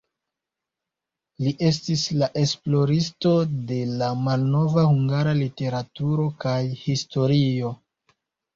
Li 1.47 1.51
estis 1.67 2.05
la 2.21 2.29
esploristo 2.45 3.35
de 3.73 3.79
la 4.01 4.09
malnova 4.23 4.87
hungara 4.89 5.37
literaturo 5.43 6.29
kaj 6.47 6.59
historio. 6.83 7.75